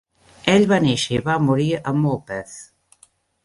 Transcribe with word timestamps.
Ell 0.53 0.63
va 0.71 0.79
néixer 0.85 1.19
i 1.19 1.21
va 1.29 1.37
morir 1.51 1.69
a 1.79 1.95
Morpeth. 2.01 2.59